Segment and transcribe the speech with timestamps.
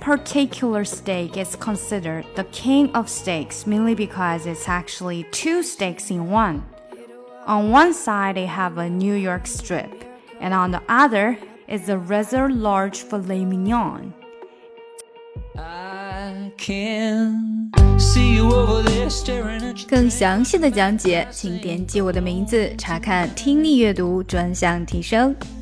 [0.00, 6.30] particular steak is considered the king of steaks mainly because it's actually two steaks in
[6.30, 6.62] one.
[7.46, 10.04] On one side, they have a New York strip,
[10.40, 11.38] and on the other
[11.68, 14.12] is a rather large filet mignon.
[15.56, 25.34] I can see you over there staring at 更详细的讲解，请点击我的名字查看听力阅读专项提升。